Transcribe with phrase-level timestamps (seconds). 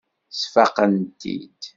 [0.39, 1.61] Sfaqent-t-id.